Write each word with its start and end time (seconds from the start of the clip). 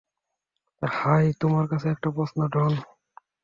High 0.81 1.25
তোমার 1.41 1.65
কাছে 1.67 1.87
একটা 1.89 2.09
প্রশ্ন 2.15 2.39
ডন। 2.47 2.73